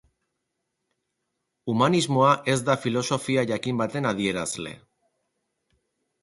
[1.73, 4.75] Humanismoa ez da filosofia jakin baten adierazle.